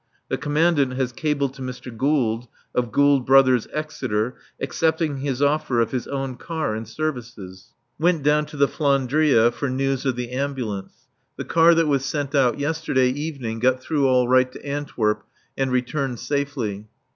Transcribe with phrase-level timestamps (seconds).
[0.29, 1.95] (The Commandant has cabled to Mr.
[1.95, 8.23] Gould, of Gould Bros., Exeter, accepting his offer of his own car and services.) Went
[8.23, 11.05] down to the "Flandria" for news of the Ambulance.
[11.37, 15.23] The car that was sent out yesterday evening got through all right to Antwerp
[15.55, 16.87] and returned safely.